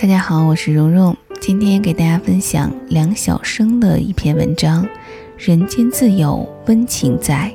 [0.00, 4.82] 大家好，我是蓉蓉，今天给大家分享梁晓声的一篇文章
[5.36, 7.52] 《人间自有温情在》。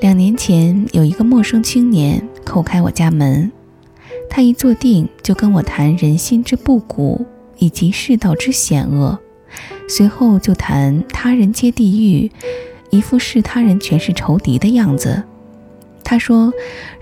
[0.00, 3.52] 两年前，有一个陌生青年叩开我家门，
[4.30, 7.26] 他一坐定就跟我谈人心之不古
[7.58, 9.18] 以及世道之险恶，
[9.90, 12.32] 随后就谈他人皆地狱，
[12.88, 15.22] 一副视他人全是仇敌的样子。
[16.02, 16.50] 他说：“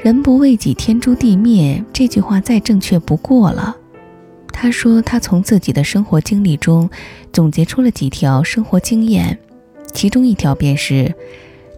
[0.03, 3.77] 人不为己，天诛地灭。”这句话再正确不过了。
[4.53, 6.91] 他说，他从自己的生活经历中
[7.33, 9.39] 总结出了几条生活经验，
[9.93, 11.15] 其中一条便是：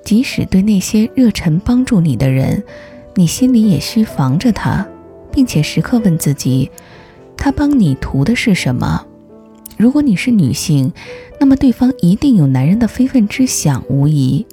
[0.05, 2.63] 即使对那些热忱帮助你的人，
[3.15, 4.87] 你心里也需防着他，
[5.31, 6.71] 并且时刻问自己，
[7.37, 9.07] 他帮你图的是什么？
[9.77, 10.93] 如果你是女性，
[11.39, 14.45] 那么对方一定有男人的非分之想，无疑；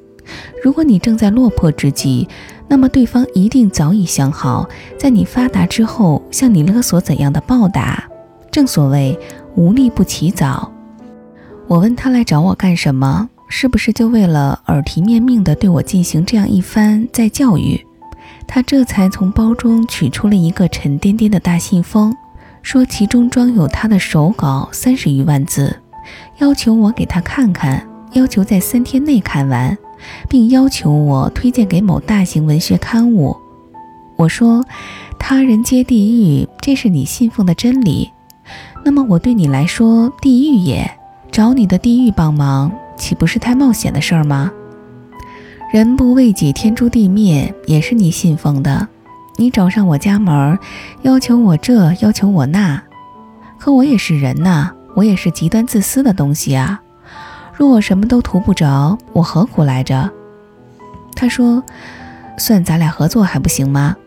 [0.63, 2.27] 如果你正在落魄之际，
[2.67, 8.03] 那么对方一定早已想好，在你发达之后向你勒索怎样的报答。
[8.51, 9.17] 正所谓
[9.55, 10.71] 无利不起早。
[11.67, 13.29] 我问他来找我干什么？
[13.47, 17.83] 是不是就为了耳提面命地对我进行这样一番再教育？
[18.47, 22.15] 他这才从包中取出了一个沉甸甸的大信封，
[22.61, 25.75] 说其中装有他的手稿三十余万字，
[26.39, 29.77] 要求我给他看看，要求在三天内看完，
[30.27, 33.35] 并要求我推荐给某大型文学刊物。
[34.17, 34.65] 我说
[35.17, 38.09] ：“他人皆地狱，这是你信奉的真理。”
[38.83, 40.89] 那么我对你来说，地狱也
[41.31, 44.51] 找你的地狱帮忙，岂不是太冒险的事儿吗？
[45.71, 48.87] 人不为己，天诛地灭，也是你信奉的。
[49.37, 50.57] 你找上我家门，
[51.03, 52.81] 要求我这，要求我那，
[53.57, 56.81] 可我也是人呐，我也是极端自私的东西啊。
[57.59, 60.09] 若我什么都图不着，我何苦来着？
[61.13, 61.61] 他说
[62.39, 63.97] ：“算咱俩合作还不行吗？”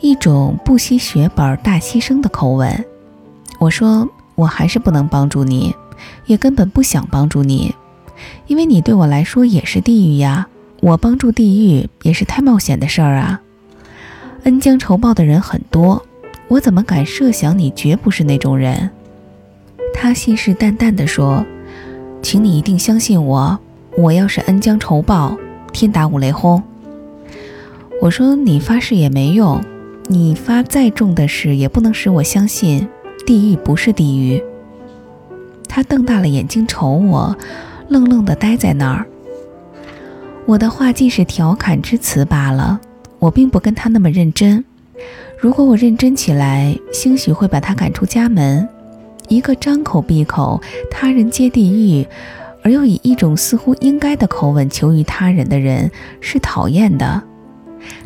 [0.00, 2.84] 一种不惜血本大牺牲的口吻。
[3.58, 5.74] 我说，我还是不能帮助你，
[6.26, 7.74] 也根本不想帮助你，
[8.46, 10.46] 因为你对我来说也是地狱呀。
[10.80, 13.40] 我帮助地狱也是太冒险的事儿啊。
[14.44, 16.06] 恩将仇报的人很多，
[16.46, 18.90] 我怎么敢设想你绝不是那种人？
[19.92, 21.44] 他信誓旦旦地说
[22.24, 23.58] ：“请你一定相信我，
[23.98, 25.36] 我要是恩将仇报，
[25.74, 26.60] 天打五雷轰。”
[28.00, 29.60] 我说：“你发誓也没用，
[30.06, 32.88] 你发再重的誓也不能使我相信。”
[33.26, 34.42] 地狱不是地狱。
[35.68, 37.36] 他瞪大了眼睛瞅我，
[37.88, 39.06] 愣愣地呆在那儿。
[40.46, 42.80] 我的话既是调侃之词罢了，
[43.18, 44.64] 我并不跟他那么认真。
[45.38, 48.66] 如果我认真起来，兴许会把他赶出家门。
[49.28, 52.06] 一个张口闭口“他人皆地狱”，
[52.62, 55.90] 而又以一种似乎应该的口吻求于他人的人，
[56.20, 57.22] 是讨厌的。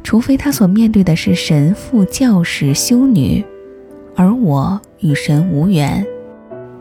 [0.03, 3.45] 除非他所面对的是神父、教士、修女。
[4.17, 6.05] 而我与神无缘，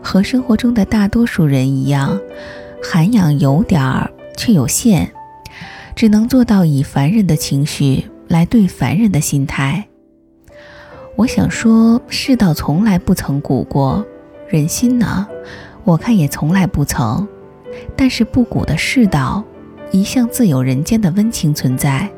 [0.01, 2.19] 和生活中的大多数人一样，
[2.81, 5.09] 涵养有点儿，却有限，
[5.95, 9.87] 只能做到以凡人的情绪来对凡人的心态。
[11.15, 14.03] 我想说，世道从来不曾古过，
[14.49, 15.27] 人心呢，
[15.83, 17.27] 我看也从来不曾。
[17.95, 19.43] 但是不古的世道，
[19.91, 22.09] 一向自有人间的温情存在。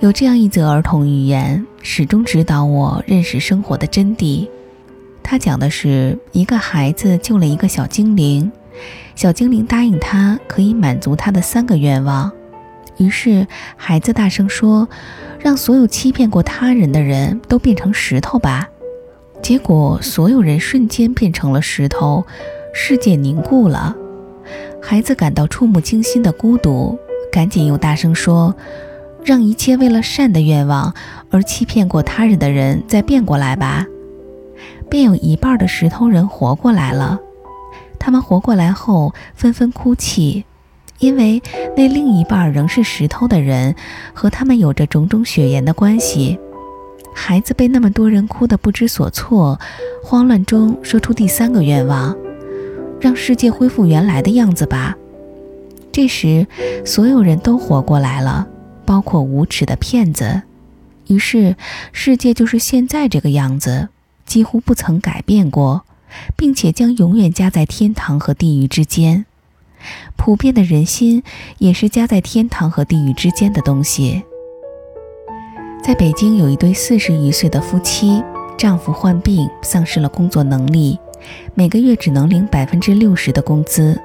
[0.00, 4.48] 有这样一则儿童寓言，始终指导我认识生活的真谛。
[5.22, 8.50] 他讲的是一个孩子救了一个小精灵，
[9.14, 12.30] 小精灵答应他可以满足他的三个愿望。
[12.96, 14.88] 于是孩子大声说
[15.38, 18.68] ：“让所有欺骗过他人的人都变成石头吧！”
[19.42, 22.24] 结果所有人瞬间变成了石头，
[22.72, 23.96] 世界凝固了。
[24.82, 26.98] 孩子感到触目惊心的孤独，
[27.30, 28.54] 赶紧又大声说。
[29.24, 30.94] 让一切为了善的愿望
[31.30, 33.84] 而欺骗过他人的人再变过来吧，
[34.88, 37.18] 便有一半的石头人活过来了。
[37.98, 40.44] 他们活过来后纷纷哭泣，
[40.98, 41.42] 因为
[41.76, 43.74] 那另一半仍是石头的人
[44.14, 46.38] 和他们有着种种血缘的关系。
[47.18, 49.58] 孩子被那么多人哭得不知所措，
[50.04, 52.16] 慌乱中说出第三个愿望：
[53.00, 54.96] 让世界恢复原来的样子吧。
[55.90, 56.46] 这时，
[56.86, 58.46] 所有人都活过来了。
[58.86, 60.42] 包括无耻的骗子，
[61.08, 61.56] 于是
[61.92, 63.88] 世界就是现在这个样子，
[64.24, 65.84] 几乎不曾改变过，
[66.36, 69.26] 并且将永远夹在天堂和地狱之间。
[70.16, 71.22] 普遍的人心
[71.58, 74.22] 也是夹在天堂和地狱之间的东西。
[75.82, 78.22] 在北京有一对四十余岁的夫妻，
[78.58, 80.98] 丈夫患病丧失了工作能力，
[81.54, 83.98] 每个月只能领百分之六十的工资，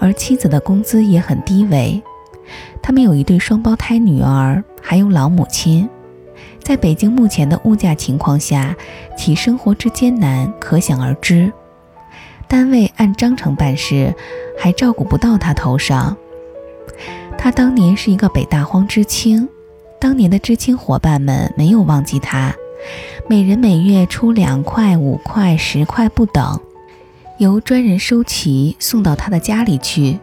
[0.00, 2.02] 而妻子的工资也很低微。
[2.82, 5.88] 他们有一对双胞胎女儿，还有老母亲。
[6.60, 8.74] 在北京目前的物价情况下，
[9.16, 11.52] 其生活之艰难可想而知。
[12.48, 14.12] 单位按章程办事，
[14.58, 16.16] 还照顾不到他头上。
[17.38, 19.48] 他当年是一个北大荒知青，
[20.06, 22.54] 当年的知青伙伴们没有忘记他，
[23.28, 26.60] 每人每月出两块、五块、十块不等，
[27.38, 30.20] 由专人收齐送到他的家里去。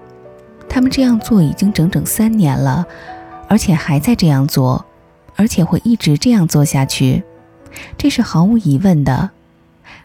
[0.69, 2.85] 他们这样做已经整整三年了，
[3.49, 4.85] 而且还在这样做，
[5.35, 7.21] 而且会一直这样做下去，
[7.97, 9.31] 这是毫无疑问的。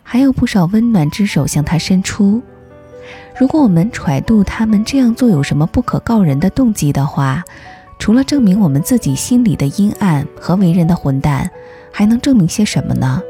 [0.02, 2.42] 还有不少温暖之手向他伸出。
[3.38, 7.44] 如果我们揣度他们这样做有什么不可告人的动机的话，
[7.98, 11.50] 除了证明我们自己心里的阴暗和为人的混蛋，
[11.92, 13.20] 还能证明些什么呢？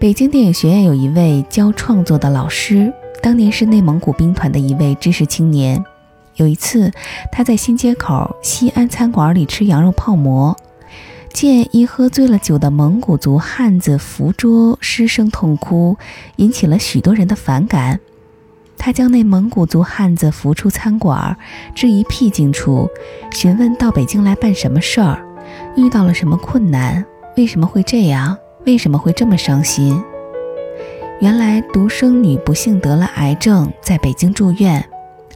[0.00, 2.92] 北京电影学院有一位教创作的老师，
[3.22, 5.84] 当年是内蒙古兵团的一位知识青年。
[6.36, 6.90] 有一次，
[7.32, 10.56] 他在新街口西安餐馆里吃羊肉泡馍。
[11.32, 15.96] 见一喝醉了酒的蒙古族汉子扶桌失声痛哭，
[16.36, 18.00] 引起了许多人的反感。
[18.78, 21.36] 他将那蒙古族汉子扶出餐馆，
[21.74, 22.88] 置于僻静处，
[23.32, 25.20] 询问到北京来办什么事儿，
[25.76, 27.04] 遇到了什么困难，
[27.36, 30.02] 为什么会这样，为什么会这么伤心？
[31.20, 34.82] 原来独生女不幸得了癌症，在北京住院。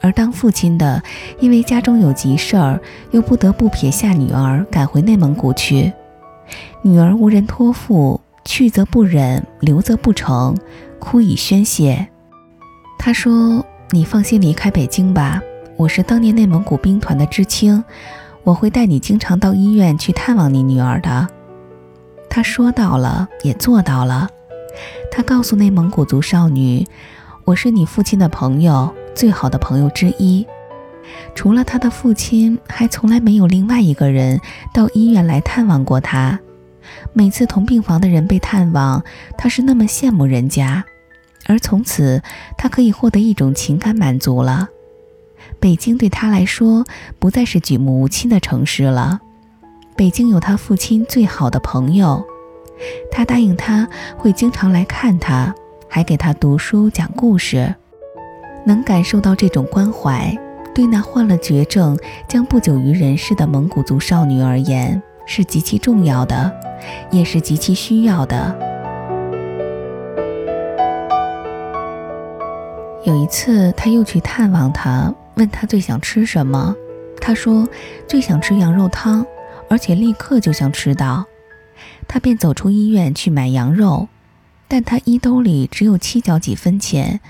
[0.01, 1.03] 而当父亲的，
[1.41, 2.81] 因为家中有急事儿，
[3.11, 5.93] 又不得不撇下女儿赶回内蒙古去。
[6.83, 10.57] 女儿无人托付，去则不忍，留则不成，
[10.99, 12.09] 哭以宣泄。
[13.05, 15.43] 他说：“你放心离开北京吧，
[15.77, 17.83] 我是当年内蒙古兵团的知青，
[18.45, 21.27] 我会带你经常到医院去探望你女儿的。”
[22.31, 24.29] 他说到了，也做到了。
[25.11, 26.87] 他告诉内蒙古族少女
[27.45, 30.47] ：“我是你父亲的朋友。”最好的朋友之一，
[31.35, 34.41] 除了他的父亲，还从来没有另外一个人
[34.73, 36.39] 到医院来探望过他。
[37.13, 39.03] 每次同病房的人被探望，
[39.37, 40.85] 他是那么羡慕人家，
[41.53, 42.23] 而从此
[42.57, 44.69] 他可以获得一种情感满足了。
[45.61, 46.85] 北京对他来说
[47.19, 49.21] 不再是举目无亲的城市了。
[49.95, 52.25] 北京有他父亲最好的朋友，
[53.11, 55.55] 他答应他会经常来看他，
[55.89, 57.75] 还给他读书讲故事。
[58.65, 60.35] 能感受到这种关怀，
[60.75, 66.51] 对那患了绝症将不久于人世的蒙古族少女而言是极其重要的，
[67.11, 68.72] 也是极其需要的。
[73.05, 76.75] 有一次，他又去探望她，问她最想吃什么，
[77.21, 77.69] 她说
[78.07, 79.27] 最想吃羊肉汤，
[79.69, 81.25] 而且立刻就想吃到。
[82.07, 84.09] 他便走出医院去买羊肉，
[84.69, 87.21] 但他衣兜里只有七角几分钱。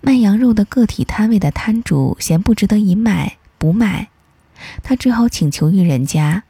[0.00, 4.08] 卖羊肉的个体摊位的摊主嫌不值得一卖，不卖，
[4.84, 6.44] 他只好请求于人家。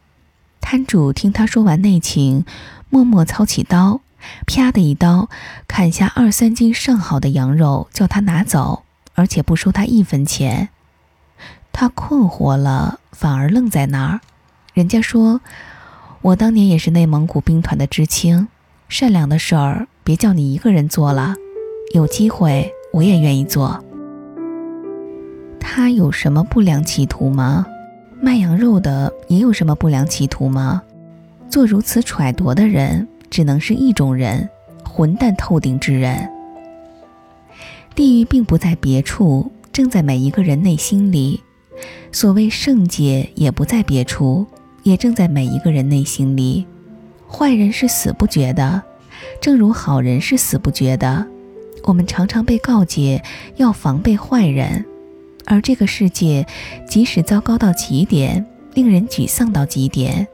[0.60, 2.44] 摊主听他说完内情，
[2.90, 4.02] 默默操起刀，
[4.46, 5.28] 啪的一刀
[5.66, 8.84] 砍下二三斤上好的羊肉，叫他拿走，
[9.14, 10.68] 而且不收他一分钱。
[11.72, 14.20] 他困惑了，反而愣在那儿。
[14.74, 15.40] 人家说
[16.22, 18.48] ：“我当年也是内蒙古兵团的知青，
[18.88, 21.34] 善良的事儿别叫你一个人做了，
[21.94, 23.84] 有机会。”我也愿意做。
[25.60, 27.66] 他有什么不良企图吗？
[28.18, 30.82] 卖羊肉的也有什么不良企图吗？
[31.50, 33.06] 做如此揣度的人，
[33.38, 34.50] 只能是一种人——
[34.82, 36.28] 混蛋透顶之人。
[37.94, 41.38] 地狱并不在别处，正在每一个人内心里；
[42.10, 44.44] 所谓圣洁，也不在别处，
[44.82, 46.66] 也正在每一个人内心里。
[47.28, 48.82] 坏人是死不绝的，
[49.40, 51.24] 正如好人是死不绝的。
[51.84, 53.22] 我们常常被告诫
[53.54, 54.84] 要防备坏人，
[55.44, 56.44] 而这个世界
[56.88, 60.26] 即使糟糕到极点，令人沮丧到极点，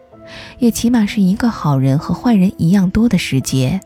[0.58, 3.80] 也起码是一个好人和坏人一样多的世界。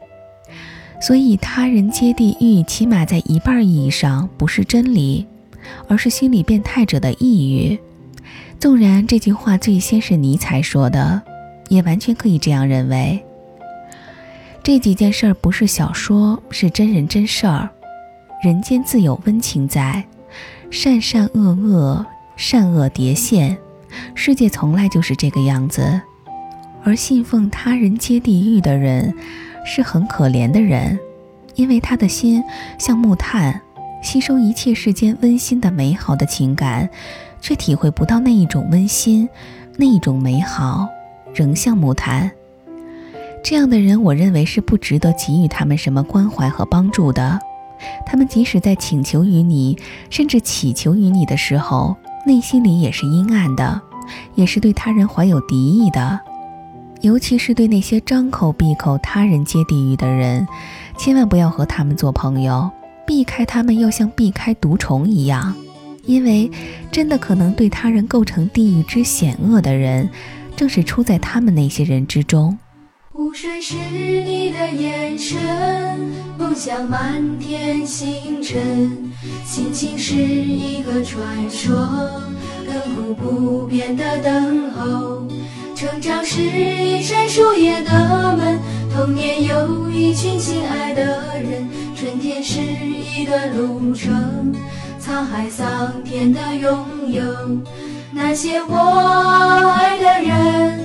[1.00, 5.26] 所以，他人皆地狱，起码在一半意义上不是真理，
[5.86, 7.78] 而是心理变态者的抑郁。
[8.58, 11.22] 纵然这句话最先是尼采说的，
[11.68, 13.22] 也完全可以这样认为。
[14.64, 17.68] 这几件事儿不是小说，是真人真事儿。
[18.42, 20.04] 人间自有温情在，
[20.70, 22.04] 善善恶恶，
[22.36, 23.56] 善恶叠现，
[24.14, 26.00] 世界从来就是这个样子。
[26.88, 29.14] 而信奉他人皆地狱的人，
[29.62, 30.98] 是很可怜的人，
[31.54, 32.42] 因为他的心
[32.78, 33.60] 像木炭，
[34.02, 36.88] 吸收一切世间温馨的美好的情感，
[37.42, 39.28] 却体会不到那一种温馨，
[39.76, 40.88] 那一种美好，
[41.34, 42.30] 仍像木炭。
[43.44, 47.38] 这样的人，我认为是不值得给予他们什么关怀和帮助的。
[48.06, 49.76] 他们即使在请求于你，
[50.08, 53.78] 甚至祈求于你的时候，内心里也是阴暗的，
[54.34, 56.18] 也是对他人怀有敌意的。
[57.00, 60.46] 尤其是对那些张口闭口他人皆地狱的人，
[60.96, 62.68] 千万不要和他们做朋友，
[63.06, 65.54] 避开他们要像避开毒虫一样，
[66.04, 66.50] 因为
[66.90, 70.08] 真的可能对他人构成地狱之险恶的人，
[70.56, 72.58] 正是出在他们那些人之中。
[73.12, 75.38] 湖水是你的眼神，
[76.36, 79.12] 梦想满天星辰，
[79.44, 81.76] 心情是一个传说，
[82.68, 85.26] 亘古不变的等候。
[85.74, 88.58] 成长是一扇树叶的门，
[88.94, 91.02] 童年有一群亲爱的
[91.40, 94.52] 人，春天是一段路程，
[95.00, 97.22] 沧海桑田的拥有，
[98.12, 98.76] 那些我
[99.76, 100.80] 爱的人。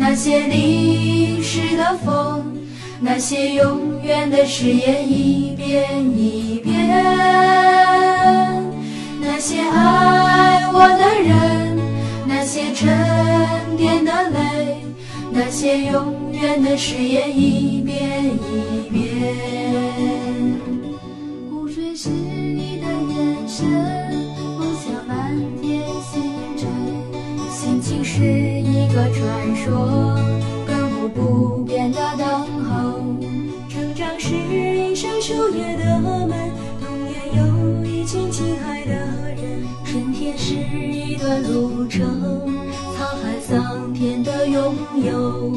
[0.00, 2.56] 那些淋湿的风，
[3.00, 6.78] 那些永远的誓言，一遍一遍。
[9.20, 11.78] 那些爱我的人，
[12.26, 12.88] 那些沉
[13.76, 14.76] 淀的泪，
[15.32, 19.34] 那些永远的誓言，一遍一遍。
[21.50, 23.66] 湖水是你的眼神，
[24.58, 25.82] 梦想满天
[26.12, 26.22] 星
[26.56, 26.68] 辰，
[27.50, 28.78] 心情是一。
[28.88, 30.18] 个传说，
[30.66, 32.26] 亘古不变的等
[32.64, 32.98] 候。
[33.68, 36.30] 成长是一扇树叶的门，
[36.80, 38.77] 童年有一群亲爱。
[40.48, 42.08] 是一段路程，
[42.96, 44.74] 沧海桑田的拥
[45.04, 45.52] 有。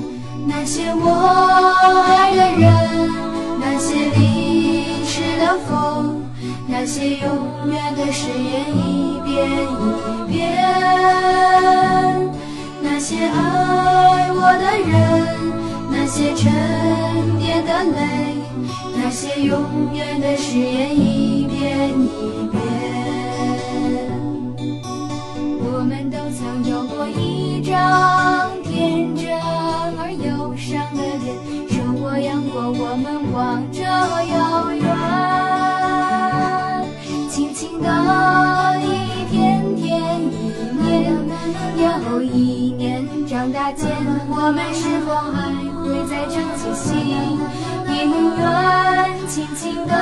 [0.46, 1.74] 那些我
[2.10, 3.10] 爱的人，
[3.58, 6.22] 那些淋湿的风，
[6.68, 9.32] 那些永远的誓言，一遍
[9.64, 10.60] 一遍。
[12.82, 14.94] 那些爱我的人，
[15.90, 16.52] 那些沉
[17.40, 18.36] 淀的泪，
[18.98, 19.64] 那些永
[19.96, 22.61] 远的誓言，一遍一遍。
[43.72, 43.88] 长大间，
[44.28, 45.48] 我们是否还
[45.80, 46.92] 会再唱起心
[47.88, 47.96] 音
[48.36, 48.44] 乐？
[49.28, 49.94] 轻轻的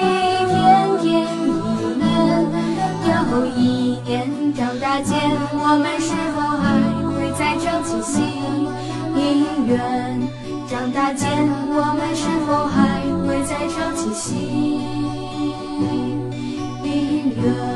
[0.00, 0.02] 一
[0.50, 0.58] 天
[1.00, 1.62] 天一
[1.96, 2.02] 年
[3.06, 4.10] 又一年。
[4.52, 5.14] 长大间，
[5.52, 6.64] 我们是否还
[7.06, 8.18] 会再唱起心
[9.14, 9.78] 音乐？
[10.68, 14.32] 长大间，我们是否还会再唱起心
[16.82, 17.71] 音乐？